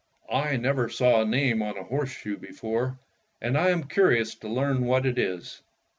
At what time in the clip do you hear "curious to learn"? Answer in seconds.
3.83-4.85